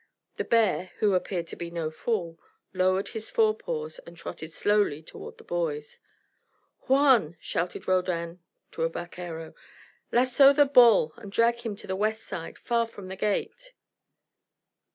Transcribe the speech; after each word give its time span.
The 0.37 0.43
bear, 0.43 0.93
who 0.97 1.13
appeared 1.13 1.45
to 1.49 1.55
be 1.55 1.69
no 1.69 1.91
fool, 1.91 2.39
lowered 2.73 3.09
his 3.09 3.29
forepaws 3.29 3.99
and 3.99 4.17
trotted 4.17 4.51
slowly 4.51 5.03
toward 5.03 5.37
the 5.37 5.43
boys. 5.43 5.99
"Juan!" 6.87 7.37
shouted 7.39 7.87
Roldan 7.87 8.39
to 8.71 8.81
a 8.81 8.89
vaquero. 8.89 9.53
"Lasso 10.11 10.53
the 10.53 10.65
bull 10.65 11.13
and 11.17 11.31
drag 11.31 11.57
him 11.59 11.75
to 11.75 11.85
the 11.85 11.95
west 11.95 12.23
side 12.23 12.57
far 12.57 12.87
from 12.87 13.09
the 13.09 13.15
gate." 13.15 13.73